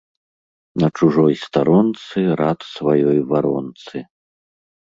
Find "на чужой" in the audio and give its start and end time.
0.83-1.35